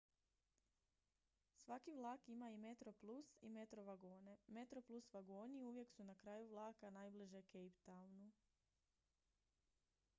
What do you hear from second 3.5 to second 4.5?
metro vagone